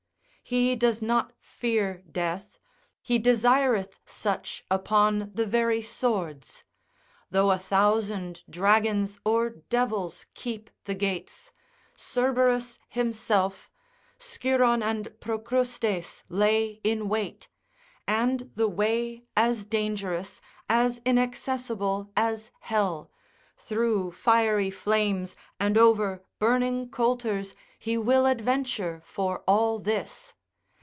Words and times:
He 0.43 0.75
does 0.75 1.01
not 1.01 1.31
fear 1.39 2.03
death, 2.11 2.59
he 3.01 3.17
desireth 3.17 4.01
such 4.05 4.65
upon 4.69 5.31
the 5.33 5.45
very 5.45 5.81
swords. 5.81 6.65
Though 7.29 7.51
a 7.51 7.57
thousand 7.57 8.41
dragons 8.49 9.17
or 9.23 9.49
devils 9.49 10.25
keep 10.33 10.69
the 10.83 10.93
gates, 10.93 11.53
Cerberus 11.95 12.79
himself, 12.89 13.71
Scyron 14.19 14.83
and 14.83 15.17
Procrastes 15.21 16.25
lay 16.27 16.81
in 16.83 17.07
wait, 17.07 17.47
and 18.05 18.51
the 18.53 18.67
way 18.67 19.23
as 19.37 19.63
dangerous, 19.63 20.41
as 20.67 20.99
inaccessible 21.05 22.11
as 22.17 22.51
hell, 22.59 23.09
through 23.57 24.11
fiery 24.11 24.71
flames 24.71 25.37
and 25.61 25.77
over 25.77 26.25
burning 26.39 26.89
coulters, 26.89 27.55
he 27.79 27.97
will 27.97 28.25
adventure 28.25 29.01
for 29.05 29.45
all 29.47 29.79
this. 29.79 30.33